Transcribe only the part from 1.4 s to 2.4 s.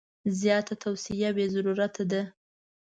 ضرورته ده.